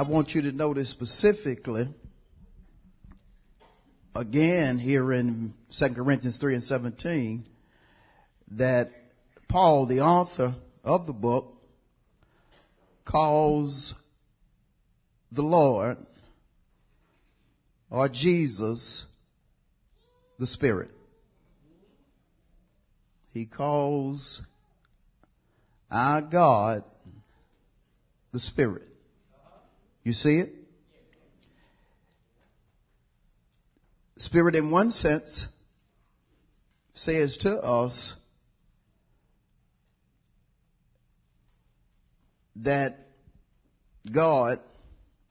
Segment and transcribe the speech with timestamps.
[0.00, 1.86] I want you to notice specifically,
[4.16, 7.46] again, here in 2 Corinthians 3 and 17,
[8.52, 8.90] that
[9.46, 11.54] Paul, the author of the book,
[13.04, 13.92] calls
[15.30, 15.98] the Lord
[17.90, 19.04] or Jesus
[20.38, 20.92] the Spirit.
[23.34, 24.44] He calls
[25.90, 26.84] our God
[28.32, 28.89] the Spirit.
[30.02, 30.54] You see it?
[34.16, 35.48] Spirit, in one sense,
[36.94, 38.16] says to us
[42.56, 43.06] that
[44.10, 44.58] God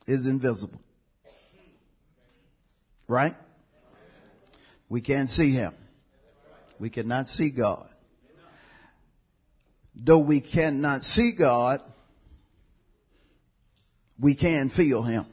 [0.08, 0.82] is invisible.
[3.08, 3.36] Right?
[4.88, 5.74] We can't see Him.
[6.80, 7.90] We cannot see God.
[9.94, 11.82] Though we cannot see God,
[14.20, 15.26] we can feel him.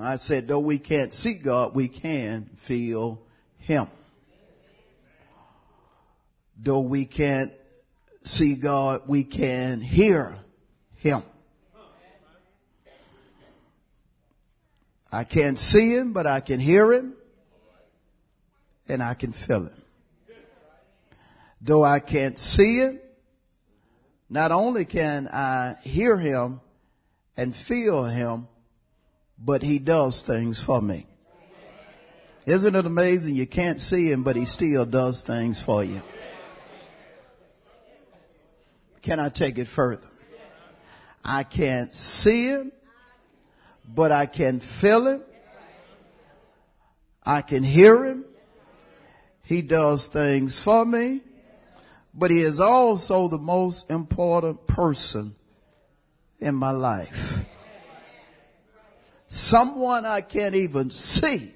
[0.00, 3.20] I said, though we can't see God, we can feel
[3.58, 3.86] him.
[6.56, 7.52] Though we can't
[8.22, 10.38] see God, we can hear
[10.96, 11.22] him.
[15.12, 17.14] I can't see him, but I can hear him
[18.88, 19.82] and I can feel him.
[21.60, 23.00] Though I can't see him,
[24.34, 26.60] not only can I hear him
[27.36, 28.48] and feel him,
[29.38, 31.06] but he does things for me.
[32.44, 33.36] Isn't it amazing?
[33.36, 36.02] You can't see him, but he still does things for you.
[39.02, 40.08] Can I take it further?
[41.24, 42.72] I can't see him,
[43.86, 45.22] but I can feel him.
[47.22, 48.24] I can hear him.
[49.44, 51.20] He does things for me
[52.14, 55.34] but he is also the most important person
[56.38, 57.44] in my life.
[59.26, 61.52] Someone I can't even see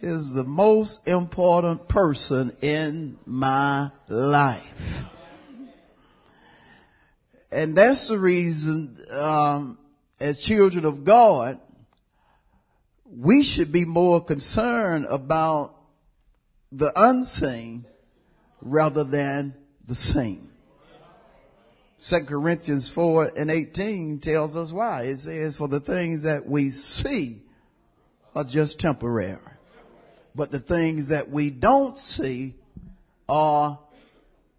[0.00, 5.04] is the most important person in my life.
[7.50, 9.78] And that's the reason, um,
[10.20, 11.58] as children of God,
[13.04, 15.74] we should be more concerned about
[16.70, 17.86] the unseen
[18.66, 19.54] rather than
[19.86, 20.50] the same.
[21.98, 25.02] Second Corinthians 4 and 18 tells us why.
[25.02, 27.42] It says, for the things that we see
[28.34, 29.38] are just temporary.
[30.34, 32.54] But the things that we don't see
[33.28, 33.78] are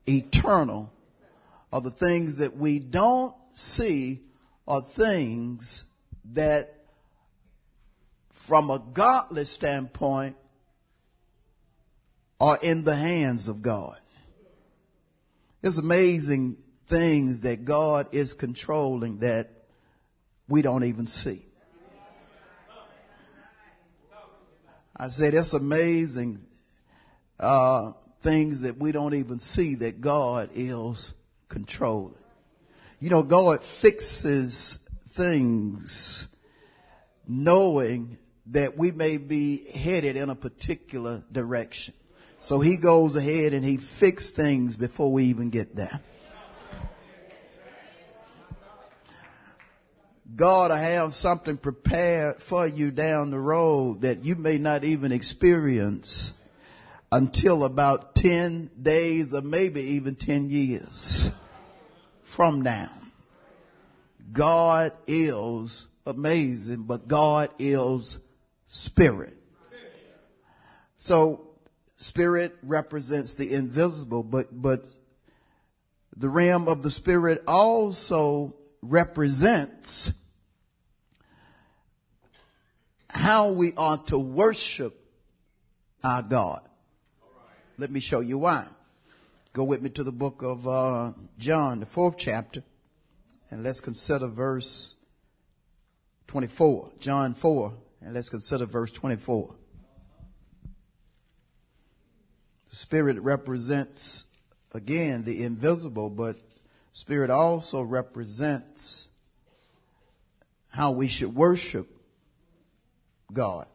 [0.07, 0.91] eternal.
[1.71, 4.21] Or the things that we don't see
[4.67, 5.85] are things
[6.33, 6.73] that
[8.31, 10.35] from a godly standpoint
[12.39, 13.99] are in the hands of God.
[15.63, 19.51] It's amazing things that God is controlling that
[20.47, 21.45] we don't even see.
[24.95, 26.45] I said it's amazing
[27.39, 31.13] uh, things that we don't even see that God is
[31.49, 32.15] controlling.
[32.99, 36.27] You know, God fixes things
[37.27, 41.93] knowing that we may be headed in a particular direction.
[42.39, 46.01] So he goes ahead and he fixes things before we even get there.
[50.35, 55.11] God will have something prepared for you down the road that you may not even
[55.11, 56.33] experience
[57.11, 61.31] until about 10 days or maybe even 10 years
[62.21, 62.91] from now.
[64.31, 68.19] God is amazing, but God is
[68.67, 69.37] spirit.
[70.97, 71.46] So
[71.97, 74.85] Spirit represents the invisible, but, but
[76.15, 80.13] the realm of the spirit also represents
[83.09, 84.95] how we are to worship
[86.03, 86.61] our God.
[87.79, 88.65] Let me show you why.
[89.53, 92.61] Go with me to the book of uh, John, the fourth chapter,
[93.49, 94.95] and let's consider verse
[96.27, 96.91] 24.
[96.99, 99.56] John 4, and let's consider verse 24.
[102.77, 104.25] Spirit represents,
[104.71, 106.35] again, the invisible, but
[106.93, 109.07] Spirit also represents
[110.69, 111.87] how we should worship
[113.33, 113.65] God.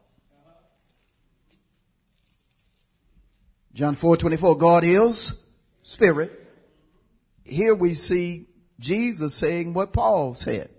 [3.75, 5.35] John 4 24, God is
[5.83, 6.31] spirit.
[7.43, 8.47] Here we see
[8.79, 10.71] Jesus saying what Paul said,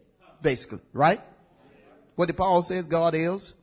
[0.42, 1.20] basically, right?
[2.16, 3.54] What did Paul says God is?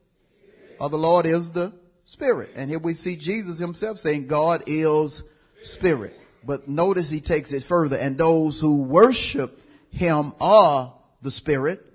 [0.78, 1.72] Or the Lord is the
[2.10, 2.50] spirit.
[2.56, 5.22] And here we see Jesus himself saying God is
[5.62, 6.18] spirit.
[6.44, 10.92] But notice he takes it further and those who worship him are
[11.22, 11.86] the spirit.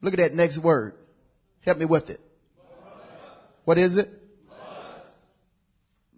[0.00, 0.94] Look at that next word.
[1.60, 2.20] Help me with it.
[3.64, 4.08] What is it?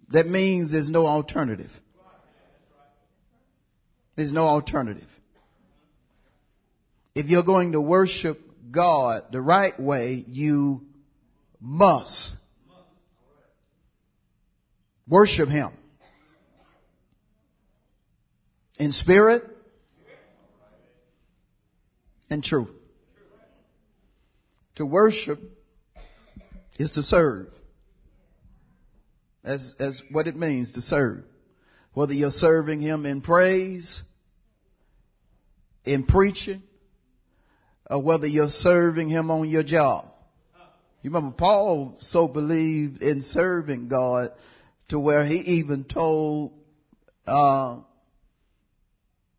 [0.09, 1.79] That means there's no alternative.
[4.15, 5.19] There's no alternative.
[7.13, 10.87] If you're going to worship God the right way, you
[11.61, 12.37] must
[15.07, 15.71] worship Him
[18.79, 19.47] in spirit
[22.31, 22.71] and truth.
[24.75, 25.39] To worship
[26.79, 27.53] is to serve.
[29.43, 31.25] As, as what it means to serve.
[31.93, 34.03] Whether you're serving Him in praise,
[35.83, 36.63] in preaching,
[37.89, 40.10] or whether you're serving Him on your job.
[41.01, 44.29] You remember Paul so believed in serving God
[44.89, 46.53] to where he even told,
[47.25, 47.79] uh,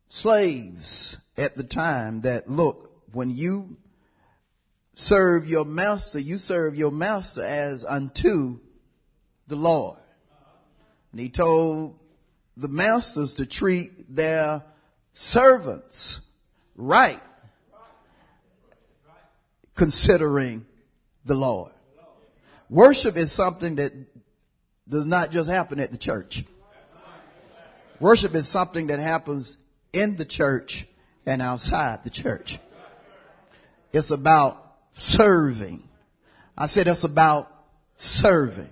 [0.09, 3.77] slaves at the time that look, when you
[4.95, 8.59] serve your master, you serve your master as unto
[9.47, 9.99] the Lord.
[11.11, 11.99] And he told
[12.57, 14.63] the masters to treat their
[15.13, 16.21] servants
[16.75, 17.21] right,
[19.75, 20.65] considering
[21.25, 21.71] the Lord.
[22.69, 23.91] Worship is something that
[24.87, 26.43] does not just happen at the church.
[27.99, 29.57] Worship is something that happens
[29.93, 30.85] in the church
[31.25, 32.59] and outside the church.
[33.93, 35.87] It's about serving.
[36.57, 37.49] I said it's about
[37.97, 38.69] serving.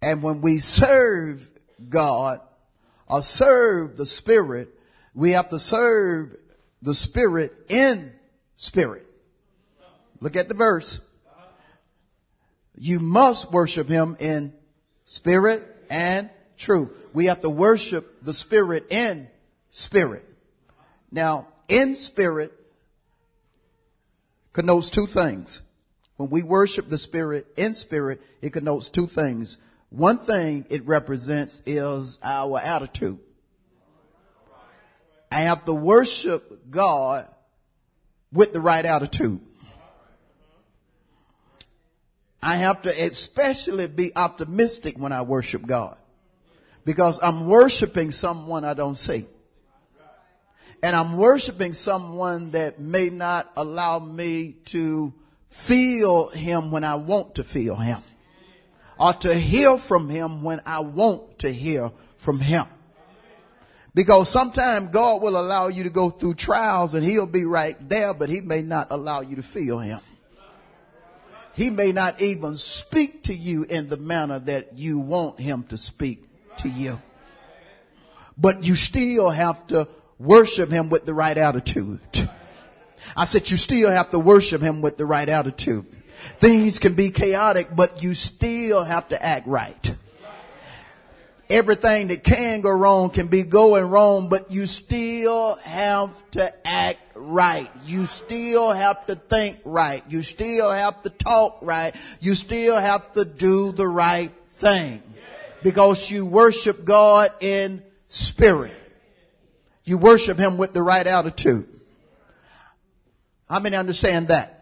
[0.00, 1.48] And when we serve
[1.88, 2.40] God
[3.08, 4.68] or serve the Spirit,
[5.14, 6.36] we have to serve
[6.82, 8.12] the Spirit in
[8.58, 9.06] spirit.
[10.20, 11.00] Look at the verse.
[12.78, 14.52] You must worship Him in
[15.04, 16.90] spirit and truth.
[17.12, 19.28] We have to worship the Spirit in
[19.70, 20.24] spirit.
[21.10, 22.52] Now, in spirit
[24.52, 25.62] connotes two things.
[26.16, 29.58] When we worship the Spirit in spirit, it connotes two things.
[29.90, 33.18] One thing it represents is our attitude.
[35.30, 37.28] I have to worship God
[38.32, 39.40] with the right attitude.
[42.42, 45.98] I have to especially be optimistic when I worship God
[46.84, 49.26] because I'm worshiping someone I don't see.
[50.82, 55.12] And I'm worshiping someone that may not allow me to
[55.50, 58.00] feel him when I want to feel him
[58.98, 62.66] or to hear from him when I want to hear from him.
[63.94, 68.14] Because sometimes God will allow you to go through trials and he'll be right there,
[68.14, 70.00] but he may not allow you to feel him.
[71.58, 75.76] He may not even speak to you in the manner that you want him to
[75.76, 76.22] speak
[76.58, 77.02] to you.
[78.36, 79.88] But you still have to
[80.20, 81.98] worship him with the right attitude.
[83.16, 85.84] I said you still have to worship him with the right attitude.
[86.36, 89.96] Things can be chaotic, but you still have to act right.
[91.50, 96.98] Everything that can go wrong can be going wrong, but you still have to act
[97.14, 97.70] right.
[97.86, 100.02] You still have to think right.
[100.10, 101.94] You still have to talk right.
[102.20, 105.02] You still have to do the right thing
[105.62, 108.74] because you worship God in spirit.
[109.84, 111.66] You worship Him with the right attitude.
[113.48, 114.58] How many understand that?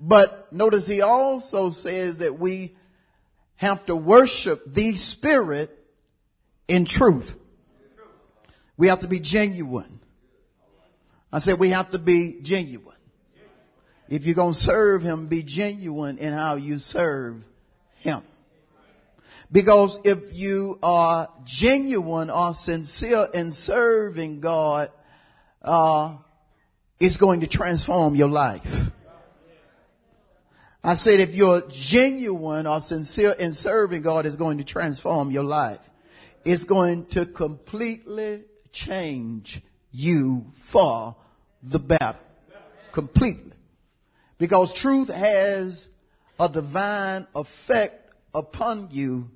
[0.00, 2.74] But notice he also says that we
[3.60, 5.70] have to worship the Spirit
[6.66, 7.36] in truth.
[8.78, 10.00] We have to be genuine.
[11.30, 12.96] I said we have to be genuine.
[14.08, 17.44] If you're going to serve Him, be genuine in how you serve
[17.96, 18.22] Him.
[19.52, 24.88] Because if you are genuine or sincere in serving God,
[25.60, 26.16] uh,
[26.98, 28.90] it's going to transform your life.
[30.82, 35.44] I said if you're genuine or sincere in serving God, it's going to transform your
[35.44, 35.90] life.
[36.44, 39.60] It's going to completely change
[39.92, 41.16] you for
[41.62, 42.18] the better.
[42.92, 43.52] Completely.
[44.38, 45.88] Because truth has
[46.38, 49.30] a divine effect upon you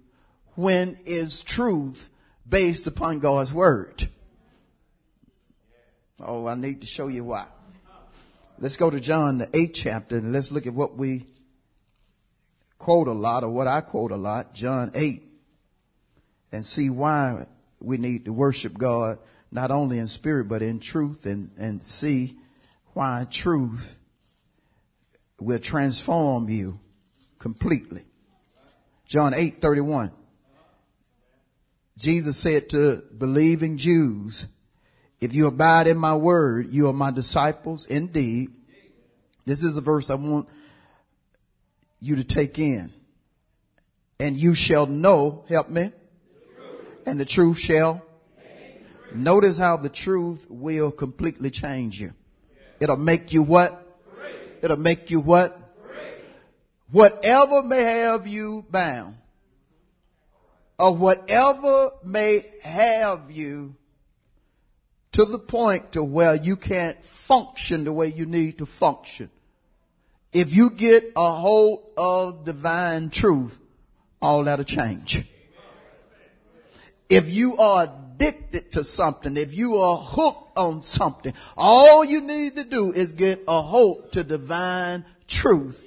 [0.55, 2.09] when is truth
[2.49, 4.09] based upon God's word.
[6.21, 7.49] Oh, I need to show you why.
[8.59, 11.27] Let's go to John, the eighth chapter, and let's look at what we
[12.85, 15.23] quote a lot, or what I quote a lot, John 8,
[16.53, 17.47] and see why
[17.81, 19.17] we need to worship God
[19.50, 22.37] not only in spirit but in truth, and, and see
[22.93, 23.97] why truth
[25.41, 26.79] will transform you
[27.38, 28.03] completely.
[29.07, 30.11] John 8, 31.
[31.97, 34.47] Jesus said to believing Jews,
[35.23, 38.50] if you abide in my word, you are my disciples indeed.
[39.47, 40.50] This is a verse I want
[42.01, 42.93] you to take in.
[44.21, 45.91] And you shall know, help me,
[47.07, 48.05] and the truth shall.
[49.13, 52.13] Notice how the truth will completely change you.
[52.81, 53.81] It'll make you what?
[54.63, 55.59] It'll make you what?
[56.91, 59.17] Whatever may have you bound,
[60.79, 63.75] or whatever may have you
[65.13, 69.31] to the point to where you can't function the way you need to function.
[70.35, 73.57] If you get a hold of divine truth,
[74.21, 75.25] all that'll change.
[77.09, 82.57] If you are addicted to something, if you are hooked on something, all you need
[82.57, 85.85] to do is get a hold to divine truth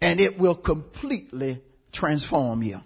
[0.00, 1.60] and it will completely
[1.92, 2.80] transform you.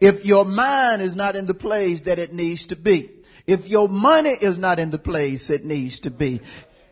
[0.00, 3.10] If your mind is not in the place that it needs to be,
[3.46, 6.40] if your money is not in the place it needs to be,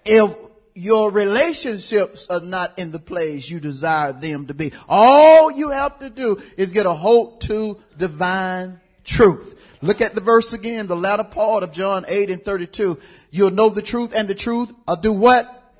[0.04, 0.36] if
[0.76, 5.98] your relationships are not in the place you desire them to be, all you have
[6.00, 9.58] to do is get a hold to divine truth.
[9.80, 12.98] Look at the verse again, the latter part of John 8 and 32.
[13.30, 15.72] You'll know the truth and the truth will do what?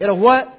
[0.00, 0.58] It'll what?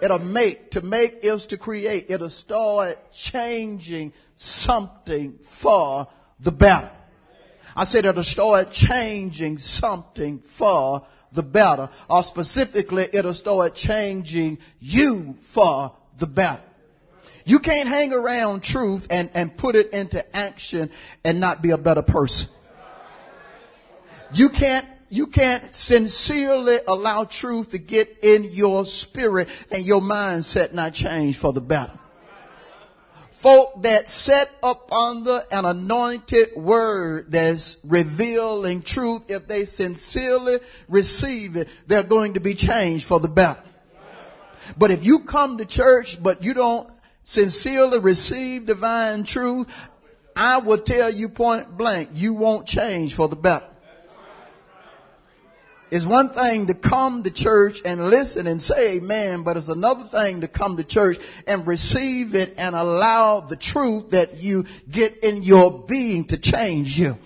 [0.00, 0.70] It'll make.
[0.72, 2.06] To make is to create.
[2.08, 6.06] It'll start changing something for
[6.38, 6.90] the better.
[7.74, 11.88] I said it'll start changing something for the better.
[12.10, 16.62] Or specifically, it'll start changing you for the better.
[17.44, 20.90] You can't hang around truth and, and put it into action
[21.24, 22.48] and not be a better person.
[24.32, 30.72] You can't you can't sincerely allow truth to get in your spirit and your mindset
[30.72, 31.96] not change for the better
[33.36, 41.54] folk that set up under an anointed word that's revealing truth, if they sincerely receive
[41.54, 43.62] it, they're going to be changed for the better.
[44.78, 46.90] But if you come to church, but you don't
[47.24, 49.68] sincerely receive divine truth,
[50.34, 53.68] I will tell you point blank, you won't change for the better.
[55.88, 60.04] It's one thing to come to church and listen and say amen, but it's another
[60.04, 65.18] thing to come to church and receive it and allow the truth that you get
[65.18, 67.16] in your being to change you.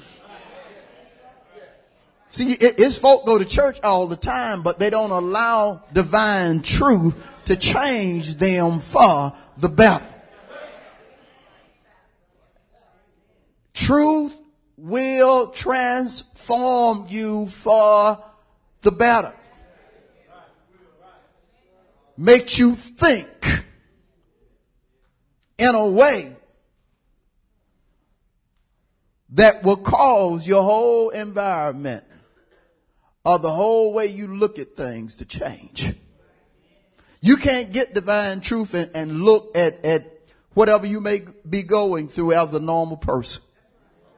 [2.29, 7.17] See, it's folk go to church all the time, but they don't allow divine truth
[7.47, 10.05] to change them for the better.
[13.73, 14.37] Truth
[14.77, 18.23] will transform you for
[18.83, 19.35] the better.
[22.17, 23.29] Makes you think
[25.59, 26.37] in a way
[29.31, 32.05] that will cause your whole environment
[33.25, 35.95] or the whole way you look at things to change.
[37.21, 40.07] You can't get divine truth and, and look at, at
[40.55, 43.43] whatever you may be going through as a normal person.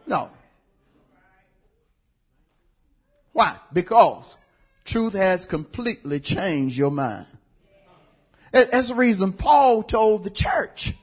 [0.07, 0.31] No.
[3.33, 3.57] Why?
[3.73, 4.37] Because
[4.85, 7.27] Truth has completely changed your mind.
[8.53, 10.95] That's the reason Paul told the church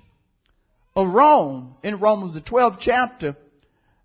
[0.96, 3.36] of Rome in Romans the 12th chapter,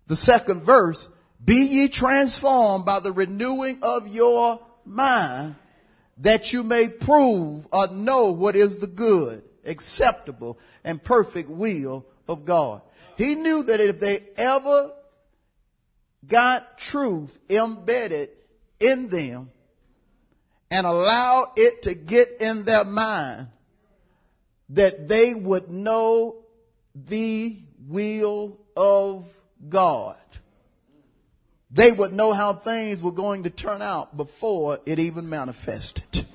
[0.07, 1.09] the second verse,
[1.43, 5.55] be ye transformed by the renewing of your mind
[6.17, 12.45] that you may prove or know what is the good, acceptable, and perfect will of
[12.45, 12.81] God.
[13.17, 14.91] He knew that if they ever
[16.25, 18.29] got truth embedded
[18.79, 19.51] in them,
[20.71, 23.47] and allow it to get in their mind
[24.69, 26.37] that they would know
[26.95, 27.57] the
[27.87, 29.27] will of
[29.69, 30.17] God.
[31.71, 36.25] They would know how things were going to turn out before it even manifested.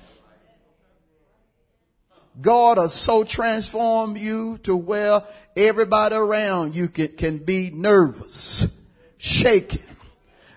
[2.39, 5.23] God has so transformed you to where
[5.55, 8.67] everybody around you can, can be nervous,
[9.17, 9.81] shaken,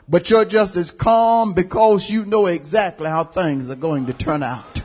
[0.09, 4.43] but you're just as calm because you know exactly how things are going to turn
[4.43, 4.83] out.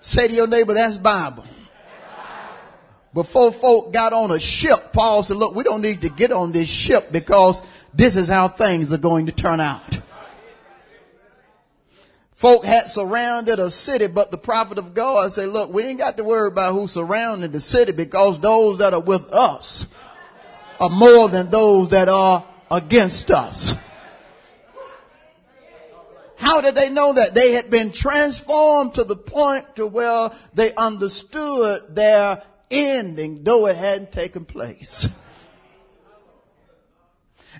[0.00, 1.44] Say to your neighbor, that's Bible.
[3.12, 6.52] Before folk got on a ship, Paul said, look, we don't need to get on
[6.52, 10.00] this ship because this is how things are going to turn out.
[12.34, 16.16] Folk had surrounded a city, but the prophet of God said, look, we ain't got
[16.16, 19.86] to worry about who's surrounding the city because those that are with us
[20.80, 23.74] are more than those that are against us.
[26.36, 27.34] How did they know that?
[27.34, 33.76] They had been transformed to the point to where they understood their ending, though it
[33.76, 35.06] hadn't taken place.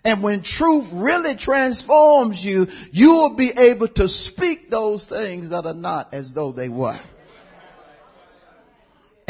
[0.02, 5.66] And when truth really transforms you, you will be able to speak those things that
[5.66, 6.98] are not as though they were.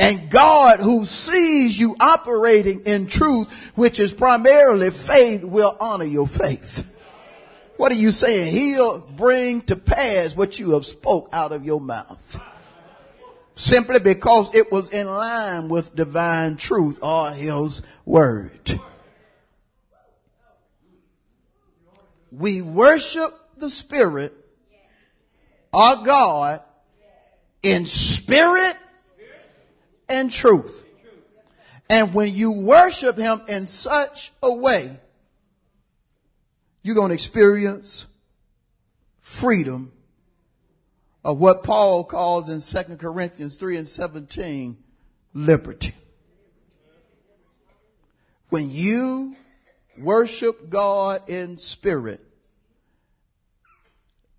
[0.00, 6.26] And God who sees you operating in truth, which is primarily faith, will honor your
[6.26, 6.90] faith.
[7.76, 8.50] What are you saying?
[8.50, 12.40] He'll bring to pass what you have spoke out of your mouth.
[13.54, 18.80] Simply because it was in line with divine truth or his word.
[22.32, 24.32] We worship the spirit
[25.74, 26.62] our God
[27.62, 28.76] in spirit
[30.10, 30.84] and truth.
[31.88, 34.98] And when you worship him in such a way
[36.82, 38.06] you're going to experience
[39.20, 39.92] freedom
[41.22, 44.78] of what Paul calls in 2 Corinthians 3 and 17
[45.34, 45.94] liberty.
[48.48, 49.36] When you
[49.98, 52.20] worship God in spirit,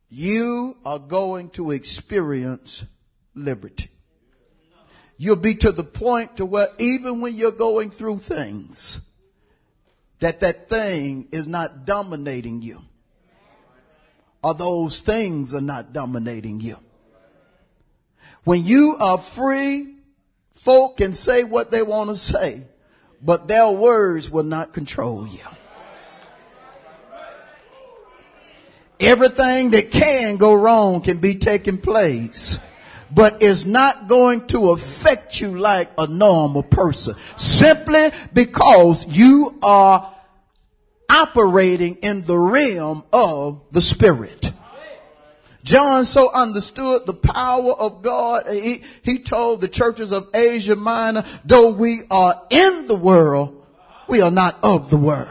[0.09, 2.83] you are going to experience
[3.35, 3.90] liberty.
[5.21, 8.99] You'll be to the point to where even when you're going through things,
[10.17, 12.81] that that thing is not dominating you.
[14.43, 16.77] Or those things are not dominating you.
[18.45, 19.93] When you are free,
[20.55, 22.65] folk can say what they want to say,
[23.21, 25.45] but their words will not control you.
[28.99, 32.57] Everything that can go wrong can be taking place
[33.13, 40.13] but is not going to affect you like a normal person simply because you are
[41.09, 44.53] operating in the realm of the spirit.
[45.63, 48.47] John so understood the power of God.
[48.49, 53.63] He, he told the churches of Asia Minor, though we are in the world,
[54.07, 55.29] we are not of the world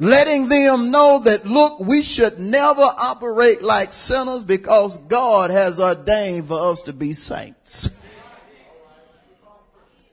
[0.00, 6.48] letting them know that look, we should never operate like sinners because God has ordained
[6.48, 7.90] for us to be saints.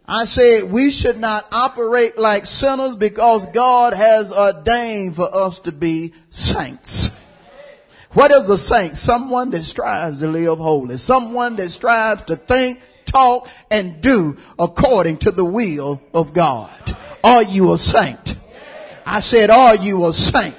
[0.08, 5.72] I said we should not operate like sinners because God has ordained for us to
[5.72, 7.18] be saints.
[8.12, 8.98] What is a saint?
[8.98, 10.98] Someone that strives to live holy.
[10.98, 16.98] Someone that strives to think, talk, and do according to the will of God.
[17.24, 18.38] Are you a saint?
[19.06, 20.56] I said, are you a saint?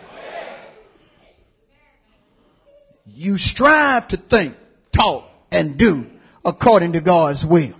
[3.06, 4.56] You strive to think,
[4.92, 6.06] talk, and do
[6.44, 7.74] according to God's will.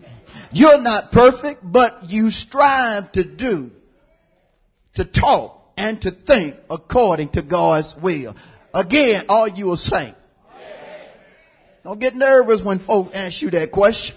[0.51, 3.71] You're not perfect, but you strive to do,
[4.95, 8.35] to talk, and to think according to God's will.
[8.73, 10.17] Again, are you a saint?
[11.85, 14.17] Don't get nervous when folks ask you that question.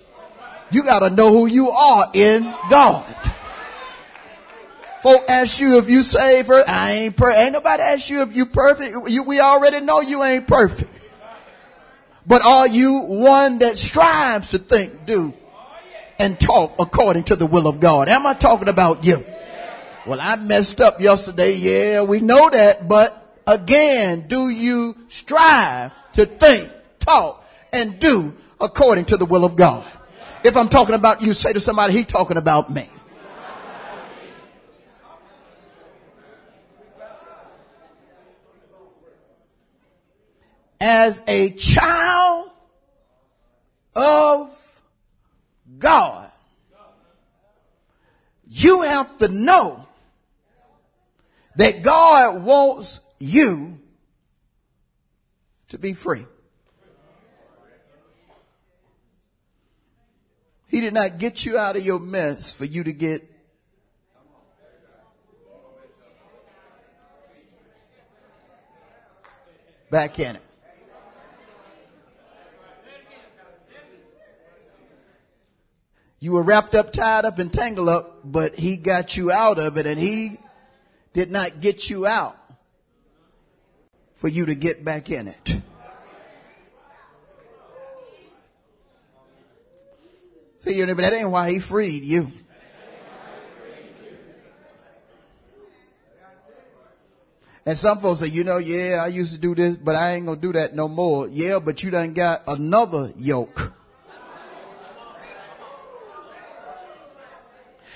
[0.71, 3.05] You gotta know who you are in God.
[5.01, 6.63] Folk ask you if you saved her.
[6.67, 7.39] I ain't perfect.
[7.39, 9.09] Ain't nobody ask you if you perfect.
[9.09, 10.99] You, we already know you ain't perfect.
[12.27, 15.33] But are you one that strives to think, do,
[16.19, 18.09] and talk according to the will of God?
[18.09, 19.25] Am I talking about you?
[20.05, 21.55] Well, I messed up yesterday.
[21.55, 22.87] Yeah, we know that.
[22.87, 29.55] But again, do you strive to think, talk, and do according to the will of
[29.55, 29.85] God?
[30.43, 32.87] If I'm talking about you, say to somebody, he talking about me.
[40.79, 42.51] As a child
[43.95, 44.81] of
[45.77, 46.31] God,
[48.47, 49.85] you have to know
[51.55, 53.79] that God wants you
[55.69, 56.25] to be free.
[60.67, 63.29] He did not get you out of your mess for you to get
[69.89, 70.48] back in it.
[76.19, 79.77] You were wrapped up, tied up, and tangled up, but he got you out of
[79.77, 80.37] it and he
[81.13, 82.37] did not get you out
[84.15, 85.61] for you to get back in it.
[90.57, 92.31] See, you know, but that ain't why he freed you.
[97.65, 100.25] And some folks say, you know, yeah, I used to do this, but I ain't
[100.25, 101.27] gonna do that no more.
[101.29, 103.73] Yeah, but you done got another yoke.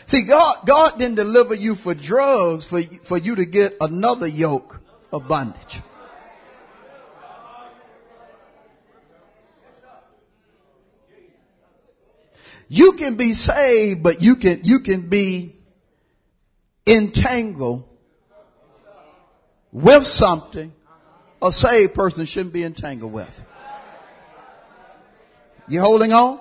[0.05, 4.81] See, God, God didn't deliver you for drugs for, for you to get another yoke
[5.11, 5.81] of bondage.
[12.67, 15.55] You can be saved, but you can, you can be
[16.87, 17.87] entangled
[19.71, 20.73] with something
[21.43, 23.45] a saved person shouldn't be entangled with.
[25.67, 26.39] You holding on?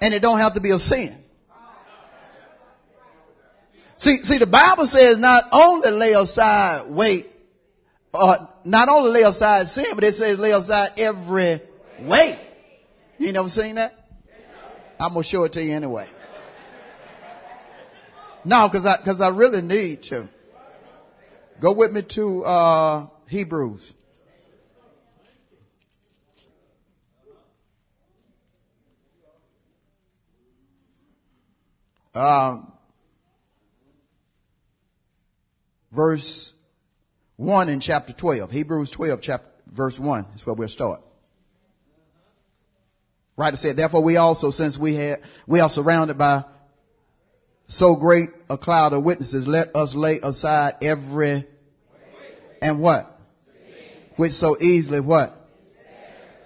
[0.00, 1.23] And it don't have to be a sin.
[4.04, 7.26] See, see, the Bible says not only lay aside weight,
[8.12, 11.58] uh, not only lay aside sin, but it says lay aside every
[12.00, 12.38] weight.
[13.16, 13.94] You never seen that?
[15.00, 16.06] I'm gonna show it to you anyway.
[18.44, 20.28] No, cause I, cause I really need to.
[21.58, 23.94] Go with me to, uh, Hebrews.
[32.14, 32.73] Um,
[35.94, 36.52] verse
[37.36, 38.50] 1 in chapter 12.
[38.50, 41.00] Hebrews 12, chapter, verse 1 is where we'll start.
[43.36, 46.44] Writer said, therefore we also, since we had, we are surrounded by
[47.66, 51.44] so great a cloud of witnesses, let us lay aside every,
[52.62, 53.10] and what?
[54.16, 55.34] Which so easily what?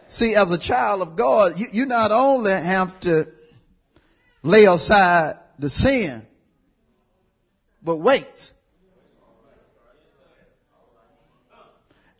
[0.09, 3.27] See, as a child of God, you, you not only have to
[4.43, 6.27] lay aside the sin,
[7.83, 8.53] but weight.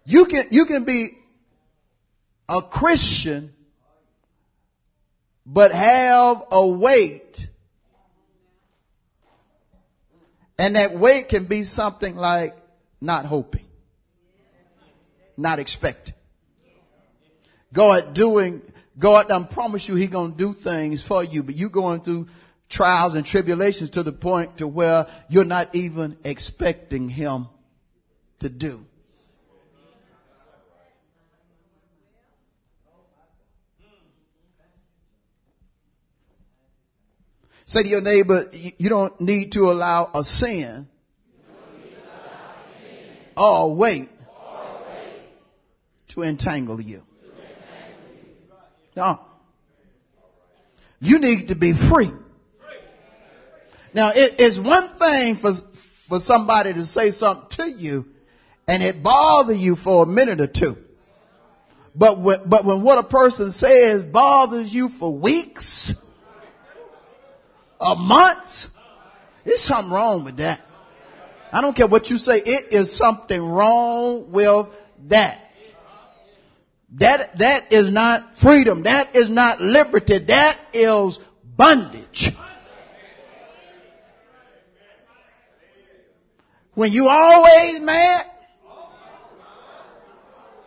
[0.09, 1.11] You can, you can be
[2.49, 3.53] a Christian,
[5.45, 7.51] but have a weight.
[10.59, 12.57] And that weight can be something like
[13.03, 13.67] not hoping,
[15.37, 16.15] not expecting.
[17.75, 18.63] God doing,
[18.99, 22.29] God I promise you he gonna do things for you, but you going through
[22.71, 27.49] trials and tribulations to the point to where you're not even expecting him
[28.39, 28.88] to do.
[37.69, 40.89] Say to your neighbor, you don't need to allow a sin
[43.37, 44.09] or weight
[46.09, 47.03] to entangle you.
[48.97, 49.21] No.
[50.99, 52.11] You need to be free.
[53.93, 58.09] Now it is one thing for, for somebody to say something to you
[58.67, 60.79] and it bother you for a minute or two.
[61.95, 65.95] But when, but when what a person says bothers you for weeks,
[67.81, 68.69] a month,
[69.45, 70.61] there's something wrong with that.
[71.53, 72.39] I don't care what you say.
[72.39, 74.67] It is something wrong with
[75.09, 75.45] that.
[76.93, 78.83] That, that is not freedom.
[78.83, 80.19] That is not liberty.
[80.19, 82.33] That is bondage.
[86.75, 88.27] When you always mad,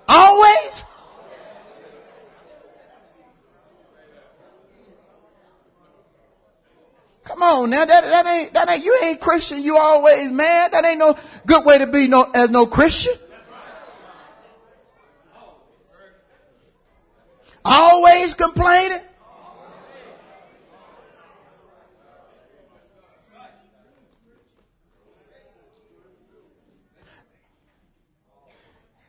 [0.08, 0.84] always,
[7.32, 10.74] Come on now, that, that ain't, that ain't, you ain't Christian, you always mad.
[10.74, 11.16] That ain't no
[11.46, 13.14] good way to be no, as no Christian.
[17.64, 19.00] Always complaining.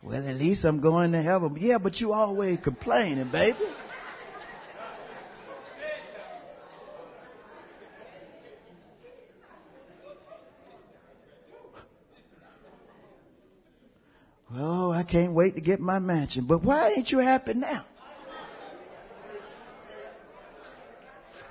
[0.05, 1.57] Well, at least I'm going to heaven.
[1.59, 3.59] Yeah, but you always complaining, baby.
[14.55, 16.47] Oh, I can't wait to get my mansion.
[16.47, 17.85] But why ain't you happy now?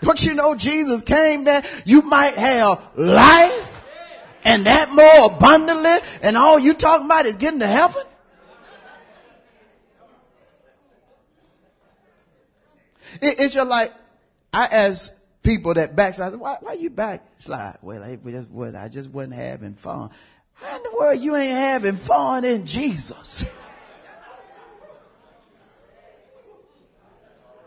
[0.01, 3.85] Don't you know Jesus came that you might have life
[4.43, 8.01] and that more abundantly and all you talking about is getting to heaven?
[13.21, 13.93] It, it's just like,
[14.51, 17.77] I ask people that backslide, why, why you backslide?
[17.83, 20.09] Well, I just, well, I just wasn't having fun.
[20.61, 23.45] How in the world you ain't having fun in Jesus?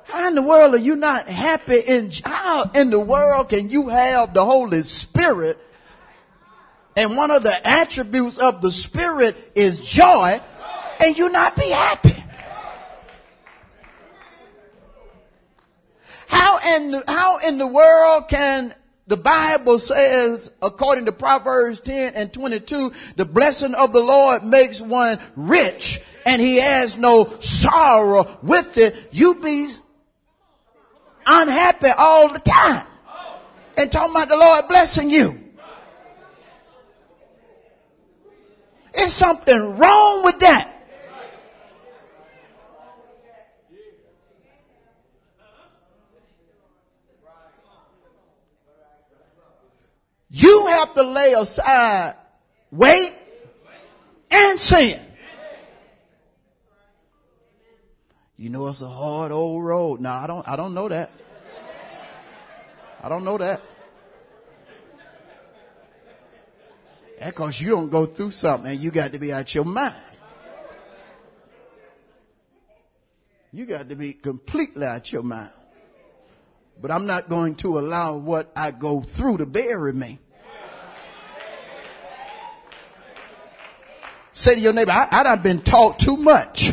[0.04, 3.88] How in the world are you not happy in, how in the world can you
[3.88, 5.58] have the Holy Spirit
[6.96, 10.40] and one of the attributes of the Spirit is joy
[11.00, 12.24] and you not be happy?
[16.28, 18.72] How in the, how in the world can
[19.06, 24.80] the Bible says, according to Proverbs 10 and 22, the blessing of the Lord makes
[24.80, 29.10] one rich and he has no sorrow with it.
[29.12, 29.70] You be
[31.26, 32.86] unhappy all the time
[33.76, 35.40] and talking about the Lord blessing you.
[38.94, 40.73] There's something wrong with that.
[50.36, 52.16] You have to lay aside
[52.72, 53.14] weight
[54.32, 55.00] and sin.
[58.36, 60.00] You know it's a hard old road.
[60.00, 61.12] Now I don't I don't know that.
[63.00, 63.62] I don't know that.
[67.20, 69.94] That cause you don't go through something and you got to be out your mind.
[73.52, 75.52] You got to be completely out your mind.
[76.82, 80.18] But I'm not going to allow what I go through to bury me.
[84.34, 86.72] Say to your neighbor, I, I done been taught too much.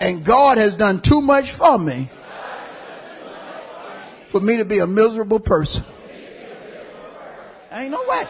[0.00, 2.10] And God has done too much for me
[4.34, 5.84] for me to be a miserable person.
[7.70, 8.24] Ain't no way.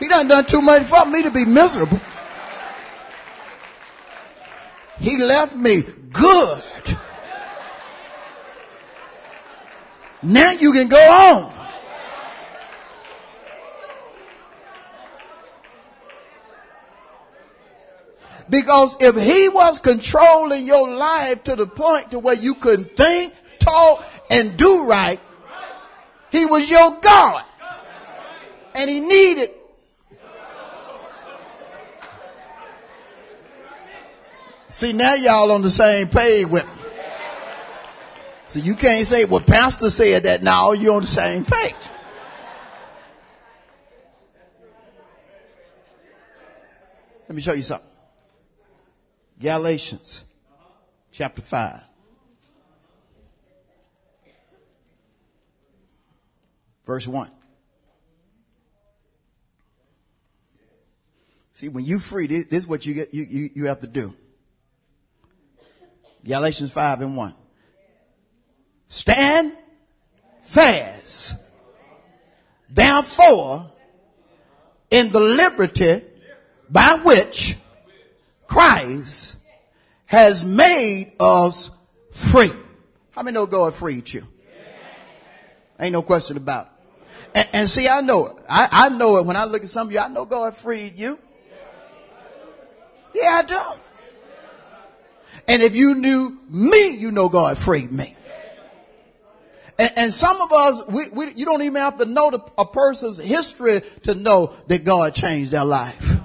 [0.00, 2.00] He done done too much for me to be miserable.
[4.98, 5.82] He left me
[6.12, 6.62] good.
[10.22, 11.59] Now you can go on.
[18.50, 23.32] Because if he was controlling your life to the point to where you couldn't think,
[23.60, 25.20] talk, and do right,
[26.32, 27.44] he was your God.
[28.74, 29.50] And he needed
[34.70, 36.82] See, now y'all on the same page with me.
[38.46, 40.44] So you can't say, well, pastor said that.
[40.44, 41.74] Now you're on the same page.
[47.28, 47.89] Let me show you something.
[49.40, 50.24] Galatians
[51.10, 51.80] chapter 5.
[56.86, 57.30] Verse 1.
[61.54, 64.14] See, when you free, this, is what you get, you, you, you have to do.
[66.24, 67.34] Galatians 5 and 1.
[68.88, 69.56] Stand
[70.42, 71.34] fast.
[72.68, 73.70] Therefore,
[74.90, 76.02] in the liberty
[76.68, 77.56] by which
[78.50, 79.36] Christ
[80.06, 81.70] has made us
[82.10, 82.50] free.
[83.12, 84.26] How many know God freed you?
[85.78, 86.72] Ain't no question about it.
[87.32, 88.36] And, and see, I know it.
[88.48, 90.00] I, I know it when I look at some of you.
[90.00, 91.16] I know God freed you.
[93.14, 93.62] Yeah, I do.
[95.46, 98.16] And if you knew me, you know God freed me.
[99.78, 102.66] And, and some of us, we, we, you don't even have to know the, a
[102.66, 106.19] person's history to know that God changed their life.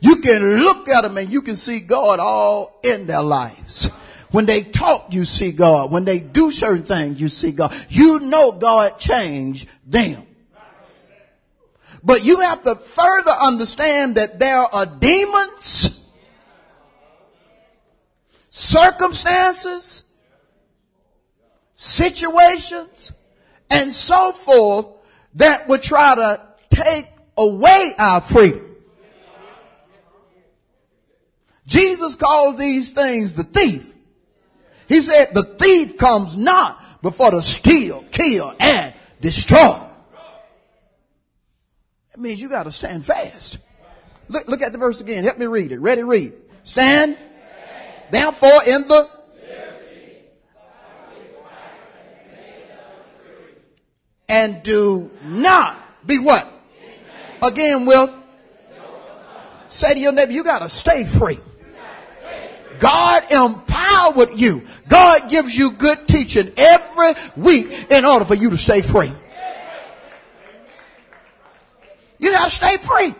[0.00, 3.90] You can look at them and you can see God all in their lives.
[4.30, 5.90] When they talk, you see God.
[5.90, 7.74] When they do certain things, you see God.
[7.88, 10.26] You know God changed them.
[12.02, 16.00] But you have to further understand that there are demons,
[18.48, 20.04] circumstances,
[21.74, 23.12] situations,
[23.68, 24.86] and so forth
[25.34, 28.69] that would try to take away our freedom.
[31.70, 33.94] Jesus calls these things the thief.
[34.88, 39.80] He said the thief comes not before to steal, kill, and destroy.
[42.10, 43.58] That means you got to stand fast.
[44.28, 45.22] Look, look at the verse again.
[45.22, 45.78] Help me read it.
[45.78, 46.32] Ready, read.
[46.64, 47.16] Stand.
[48.10, 49.08] Therefore in the
[54.28, 56.52] and do not be what?
[57.44, 58.12] Again with
[59.68, 61.38] say to your neighbor, you gotta stay free.
[62.80, 64.62] God empowered you.
[64.88, 69.12] God gives you good teaching every week in order for you to stay free.
[72.18, 73.14] You gotta stay free.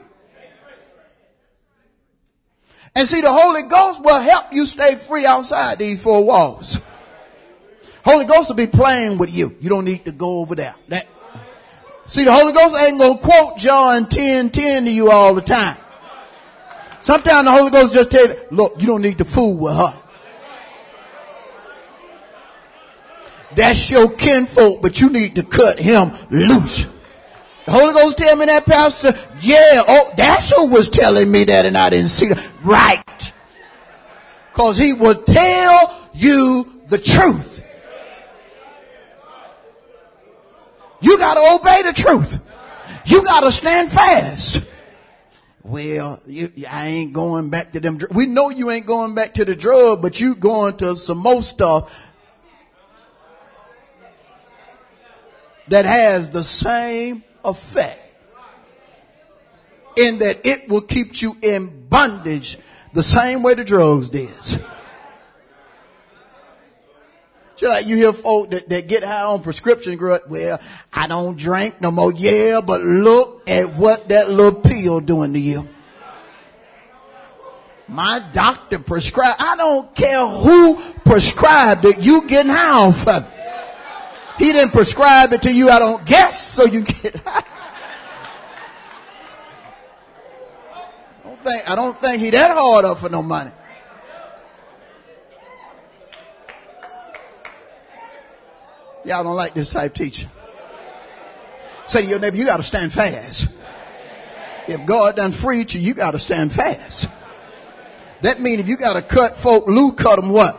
[2.94, 6.80] And see, the Holy Ghost will help you stay free outside these four walls.
[8.04, 9.56] Holy Ghost will be playing with you.
[9.60, 10.74] You don't need to go over there.
[10.88, 11.06] That,
[12.06, 15.76] see, the Holy Ghost ain't gonna quote John 10, 10 to you all the time.
[17.00, 19.94] Sometimes the Holy Ghost just tell you, look, you don't need to fool with her.
[23.54, 26.86] That's your kinfolk, but you need to cut him loose.
[27.66, 29.12] The Holy Ghost tell me that, Pastor.
[29.40, 32.50] Yeah, oh, that's who was telling me that and I didn't see that.
[32.62, 33.32] Right.
[34.52, 37.62] Cause he will tell you the truth.
[41.00, 42.40] You gotta obey the truth.
[43.06, 44.64] You gotta stand fast.
[45.70, 48.00] Well, you, I ain't going back to them.
[48.12, 51.44] We know you ain't going back to the drug, but you going to some more
[51.44, 51.96] stuff
[55.68, 58.02] that has the same effect
[59.96, 62.58] in that it will keep you in bondage
[62.92, 64.28] the same way the drugs did.
[67.60, 70.58] Just like you hear folk that, that get high on prescription drug, well,
[70.94, 72.10] I don't drink no more.
[72.10, 75.68] Yeah, but look at what that little pill doing to you.
[77.86, 83.32] My doctor prescribed, I don't care who prescribed it, you getting high off of it.
[84.38, 87.44] He didn't prescribe it to you, I don't guess, so you get high.
[90.72, 93.50] I don't think, I don't think he that hard up for no money.
[99.04, 100.28] Y'all don't like this type teaching.
[101.86, 103.48] Say to your neighbor, you gotta stand fast.
[104.68, 107.08] If God done freed you, you gotta stand fast.
[108.20, 110.58] That means if you gotta cut folk loose, cut them what?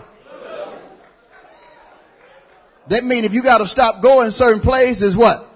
[2.87, 5.47] That means if you gotta stop going certain places, what?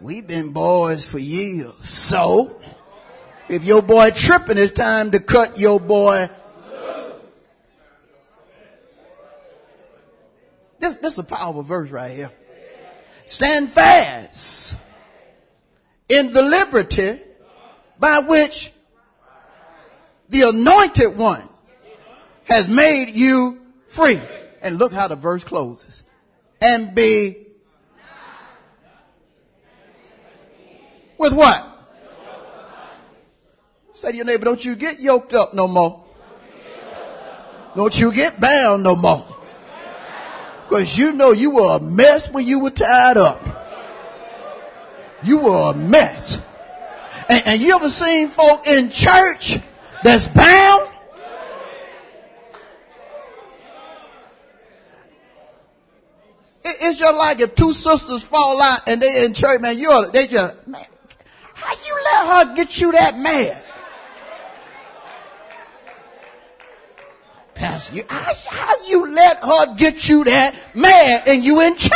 [0.00, 1.74] We've been boys for years.
[1.82, 2.60] So,
[3.48, 6.28] if your boy tripping, it's time to cut your boy
[10.78, 12.30] This, this is a powerful verse right here.
[13.26, 14.76] Stand fast
[16.08, 17.20] in the liberty
[17.98, 18.72] by which
[20.28, 21.48] the anointed one
[22.44, 24.20] has made you free.
[24.62, 26.02] And look how the verse closes.
[26.60, 27.46] And be
[31.18, 31.64] with what?
[33.92, 36.04] Say to your neighbor, don't you get yoked up no more.
[37.74, 39.35] Don't you get bound no more.
[40.68, 43.40] Cause you know you were a mess when you were tied up.
[45.22, 46.40] You were a mess.
[47.28, 49.58] And, and you ever seen folk in church
[50.02, 50.88] that's bound?
[56.64, 60.08] It, it's just like if two sisters fall out and they in church, man, you're,
[60.10, 60.84] they just, man,
[61.54, 63.62] how you let her get you that mad?
[67.56, 71.92] Pastor, you, how, how you let her get you that mad and you in church?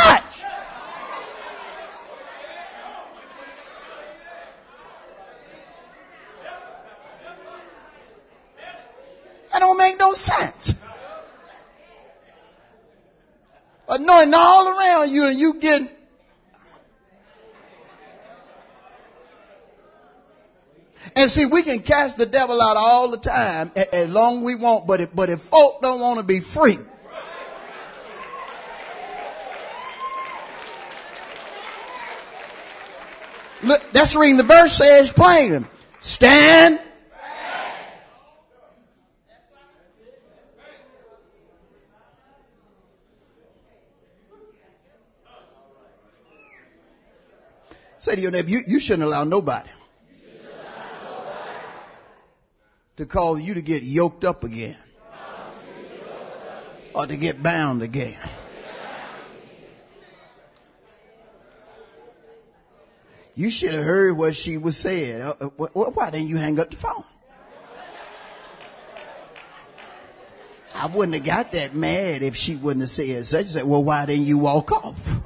[9.51, 10.73] That don't make no sense.
[13.87, 15.89] Anointing all around you and you getting
[21.15, 24.55] And see, we can cast the devil out all the time as long as we
[24.55, 26.79] want, but if, but if folk don't want to be free,
[33.63, 35.67] Look, that's reading the verse says plain.
[35.99, 36.79] Stand.
[47.99, 49.69] Say to your neighbor, you, you shouldn't allow nobody
[53.01, 54.77] to cause you to get yoked up again
[56.93, 58.29] or to get bound again.
[63.33, 65.19] You should have heard what she was saying.
[65.19, 67.03] Uh, uh, why didn't you hang up the phone?
[70.75, 73.83] I wouldn't have got that mad if she wouldn't have said such and said, well,
[73.83, 75.21] why didn't you walk off?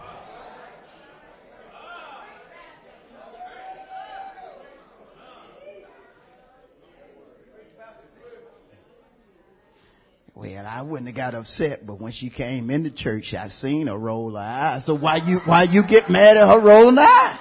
[10.35, 13.97] Well, I wouldn't have got upset, but when she came into church, I seen her
[13.97, 14.83] roll her eyes.
[14.83, 17.39] So why you, why you get mad at her rolling eyes?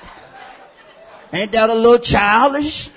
[1.32, 2.90] Ain't that a little childish?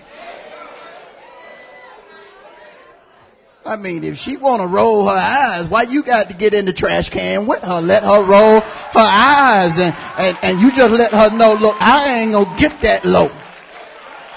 [3.65, 6.65] I mean, if she want to roll her eyes, why you got to get in
[6.65, 7.81] the trash can with her?
[7.81, 12.19] Let her roll her eyes and, and, and you just let her know, look, I
[12.19, 13.31] ain't gonna get that low.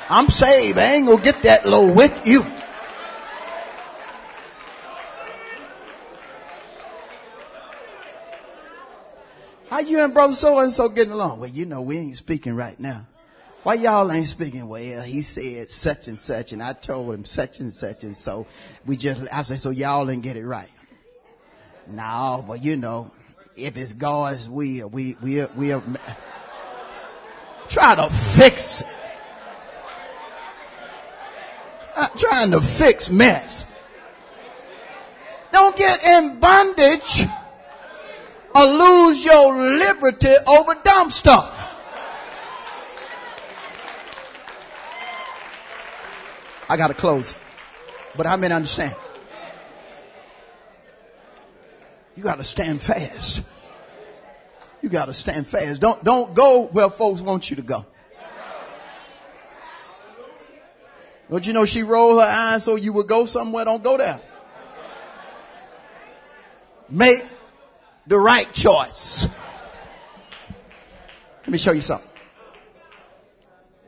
[0.09, 0.79] I'm saved.
[0.79, 2.43] I ain't gonna get that low with you.
[9.81, 11.41] How you and brother so and so getting along?
[11.41, 13.07] Well, you know, we ain't speaking right now.
[13.63, 14.69] Why y'all ain't speaking?
[14.69, 18.47] Well, he said such and such, and I told him such and such, and so
[18.85, 20.69] we just, I said, so y'all didn't get it right.
[21.87, 23.11] No, but you know,
[23.57, 25.75] if it's God's will, we, we, we, we
[27.71, 28.97] try to fix it.
[32.19, 33.65] trying to fix mess.
[35.53, 37.25] Don't get in bondage
[38.55, 41.69] or lose your liberty over dumb stuff.
[46.69, 47.35] I got to close.
[48.17, 48.95] But how many understand?
[52.17, 53.43] You got to stand fast.
[54.83, 55.81] You got to stand fast.
[55.81, 57.87] Don't, don't go where folks want you to go.
[61.31, 63.65] Don't you know she rolled her eyes so you would go somewhere?
[63.65, 64.21] Don't go there.
[66.89, 67.23] Make
[68.07, 69.27] the right choice.
[71.41, 72.09] Let me show you something.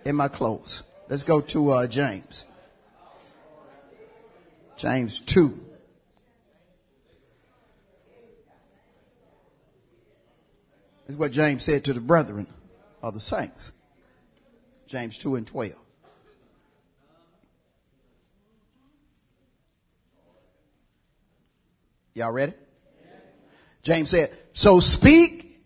[0.05, 0.83] In my clothes.
[1.09, 2.47] Let's go to uh, James.
[4.77, 5.61] James 2.
[11.07, 12.47] This is what James said to the brethren
[13.03, 13.73] of the saints.
[14.87, 15.73] James 2 and 12.
[22.15, 22.53] Y'all ready?
[23.83, 25.61] James said, so speak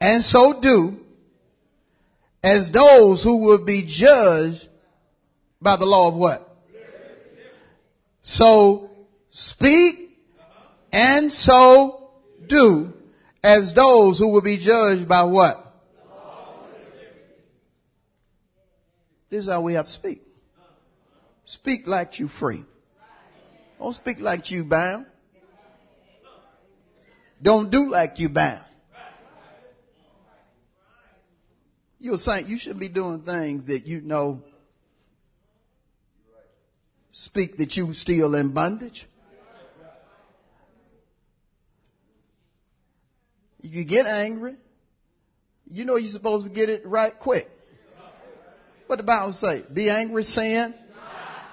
[0.00, 1.00] and so do
[2.42, 4.68] as those who will be judged
[5.60, 6.48] by the law of what?
[8.22, 8.90] So
[9.28, 10.18] speak
[10.92, 12.10] and so
[12.46, 12.92] do
[13.42, 15.58] as those who will be judged by what?
[19.30, 20.22] This is how we have to speak.
[21.44, 22.64] Speak like you free.
[23.78, 25.06] Don't speak like you bound.
[27.42, 28.64] Don't do like you bound.
[31.98, 34.42] You're saying you shouldn't be doing things that you know
[37.10, 39.06] speak that you still in bondage.
[43.62, 44.56] If you get angry.
[45.68, 47.48] You know you're supposed to get it right quick.
[48.88, 49.62] What the Bible say?
[49.72, 50.74] Be angry, sin.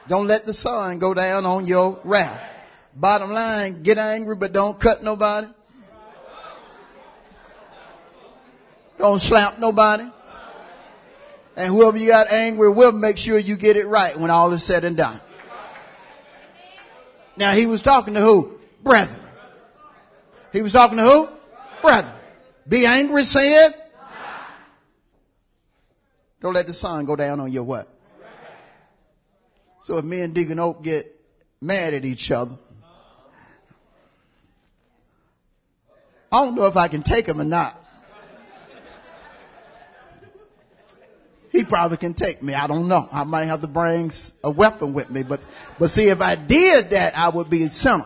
[0.08, 2.42] Don't let the sun go down on your wrath.
[2.96, 5.48] Bottom line, get angry, but don't cut nobody.
[9.00, 10.04] Don't slap nobody.
[11.56, 14.64] And whoever you got angry with, make sure you get it right when all is
[14.64, 15.20] said and done.
[17.36, 18.60] Now he was talking to who?
[18.84, 19.20] Brethren.
[20.52, 21.28] He was talking to who?
[21.82, 22.14] Brethren.
[22.68, 23.72] Be angry, saying,
[26.42, 27.88] don't let the sun go down on your what?
[29.80, 31.08] So if me and Deacon Oak get
[31.62, 32.58] mad at each other,
[36.32, 37.79] I don't know if I can take him or not.
[41.60, 42.54] He probably can take me.
[42.54, 43.10] I don't know.
[43.12, 44.14] I might have to bring
[44.46, 45.46] a weapon with me, but,
[45.78, 48.06] but see, if I did that, I would be a sinner.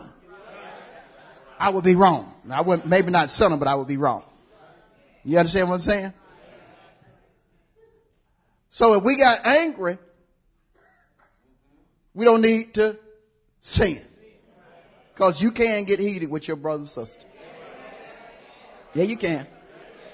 [1.60, 2.34] I would be wrong.
[2.50, 4.24] I would, maybe not sinner, but I would be wrong.
[5.24, 6.14] You understand what I'm saying?
[8.72, 10.00] So if we got angry,
[12.16, 12.98] we don't need to
[13.62, 14.02] sin.
[15.14, 17.28] Cause you can get heated with your brother and sister.
[18.96, 19.46] Yeah, you can.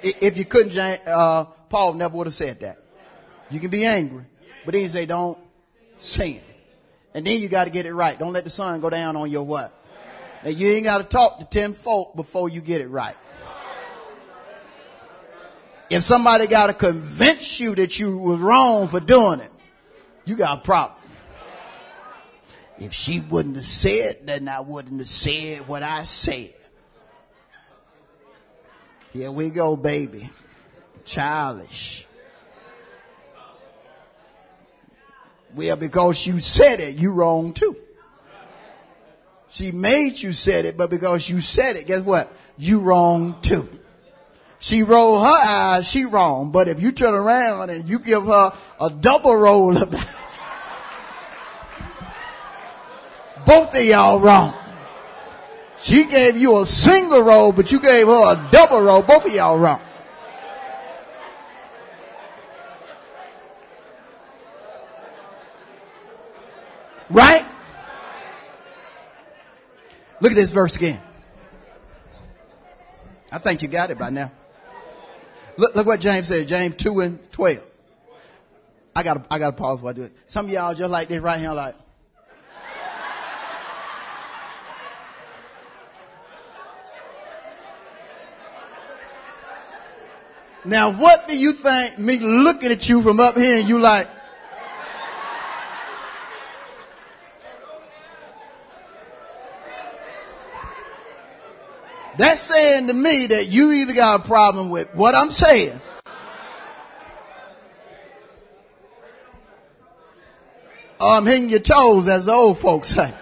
[0.03, 0.77] If you couldn't,
[1.07, 2.79] uh, Paul never would have said that.
[3.49, 4.25] You can be angry,
[4.65, 5.37] but then you say don't
[5.97, 6.41] sin.
[7.13, 8.17] And then you got to get it right.
[8.17, 9.73] Don't let the sun go down on your what?
[10.43, 13.15] Now you ain't got to talk to 10 folk before you get it right.
[15.89, 19.51] If somebody got to convince you that you was wrong for doing it,
[20.25, 20.99] you got a problem.
[22.77, 26.53] If she wouldn't have said, then I wouldn't have said what I said.
[29.11, 30.29] Here we go, baby.
[31.03, 32.05] Childish.
[35.55, 37.75] Well, because you said it, you wrong too.
[39.49, 42.31] She made you said it, but because you said it, guess what?
[42.57, 43.67] You wrong too.
[44.59, 46.51] She rolled her eyes, she wrong.
[46.51, 50.07] But if you turn around and you give her a double roll of that,
[53.45, 54.53] both of y'all wrong.
[55.77, 59.01] She gave you a single roll, but you gave her a double roll.
[59.01, 59.79] Both of y'all wrong.
[67.09, 67.45] Right?
[70.21, 71.01] Look at this verse again.
[73.31, 74.31] I think you got it by now.
[75.57, 77.65] Look, look what James said, James 2 and 12.
[78.95, 80.13] I gotta, I gotta pause before I do it.
[80.27, 81.75] Some of y'all just like this right here, like.
[90.65, 94.07] Now what do you think me looking at you from up here and you like,
[102.19, 105.79] That's saying to me that you either got a problem with what I'm saying
[110.99, 113.13] or I'm hitting your toes, as the old folks say.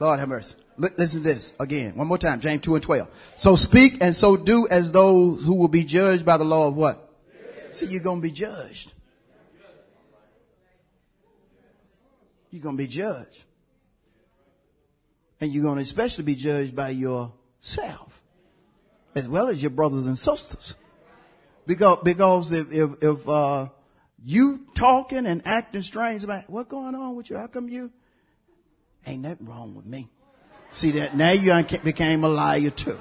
[0.00, 0.56] Lord have mercy.
[0.78, 1.94] Listen to this again.
[1.94, 2.40] One more time.
[2.40, 3.08] James 2 and 12.
[3.36, 6.74] So speak and so do as those who will be judged by the law of
[6.74, 7.08] what?
[7.70, 8.94] See, you're going to be judged.
[12.52, 13.44] You're going to be judged.
[15.40, 18.22] And you're going to especially be judged by yourself
[19.16, 20.76] as well as your brothers and sisters.
[21.66, 23.66] Because, because if, if, if, uh,
[24.24, 27.90] you talking and acting strange about what's going on with you, how come you,
[29.06, 30.08] Ain't nothing wrong with me.
[30.70, 32.98] See that now you became a liar too.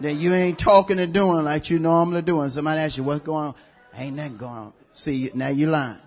[0.00, 2.40] That you ain't talking and doing like you normally do.
[2.40, 3.54] And somebody asks you what's going on.
[3.94, 4.72] Ain't nothing going on.
[4.92, 6.00] See, now you lying.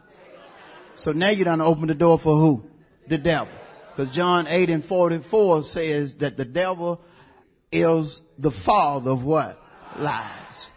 [0.95, 2.69] So now you done open the door for who?
[3.07, 3.53] The devil.
[3.91, 7.01] Because John 8 and 44 says that the devil
[7.71, 9.61] is the father of what?
[9.97, 10.69] Lies.